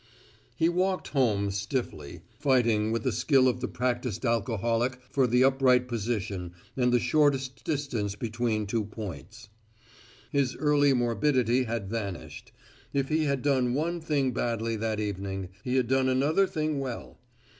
He 0.55 0.67
walked 0.67 1.09
home 1.09 1.51
stiffly, 1.51 2.23
fighting 2.39 2.91
with 2.91 3.03
the 3.03 3.11
skill 3.11 3.47
of 3.47 3.61
the 3.61 3.67
practiced 3.67 4.25
alcoholic 4.25 4.97
for 5.11 5.27
the 5.27 5.43
upright 5.43 5.87
position 5.87 6.53
and 6.75 6.91
the 6.91 6.99
shortest 6.99 7.63
distance 7.63 8.15
between 8.15 8.65
two 8.65 8.83
points. 8.85 9.49
His 10.31 10.55
early 10.55 10.93
morbidity 10.93 11.65
had 11.65 11.87
vanished. 11.87 12.51
If 12.93 13.09
he 13.09 13.25
had 13.25 13.43
done 13.43 13.75
one 13.75 14.01
thing 14.01 14.31
badly 14.31 14.75
that 14.77 14.99
evening, 14.99 15.49
he 15.63 15.75
had 15.75 15.87
done 15.87 16.09
another 16.09 16.47
thing 16.47 16.79
well. 16.79 17.19